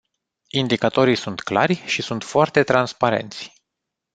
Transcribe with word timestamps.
Indicatorii 0.49 1.15
sunt 1.15 1.41
clari 1.41 1.85
și 1.85 2.01
sunt 2.01 2.23
foarte 2.23 2.63
transparenți. 2.63 3.53